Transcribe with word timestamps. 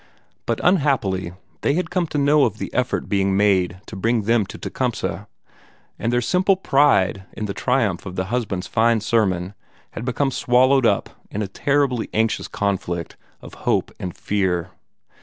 But 0.47 0.59
unhappily 0.63 1.33
they 1.61 1.75
had 1.75 1.91
come 1.91 2.07
to 2.07 2.17
know 2.17 2.43
of 2.45 2.57
the 2.57 2.73
effort 2.73 3.07
being 3.07 3.37
made 3.37 3.79
to 3.85 3.95
bring 3.95 4.23
them 4.23 4.47
to 4.47 4.57
Tecumseh; 4.57 5.27
and 5.99 6.11
their 6.11 6.21
simple 6.21 6.55
pride 6.57 7.25
in 7.33 7.45
the 7.45 7.53
triumph 7.53 8.07
of 8.07 8.15
the 8.15 8.25
husband's 8.33 8.65
fine 8.65 9.01
sermon 9.01 9.53
had 9.91 10.03
become 10.03 10.31
swallowed 10.31 10.87
up 10.87 11.11
in 11.29 11.43
a 11.43 11.47
terribly 11.47 12.09
anxious 12.15 12.47
conflict 12.47 13.15
of 13.43 13.53
hope 13.69 13.91
and 13.99 14.17
fear. 14.17 14.71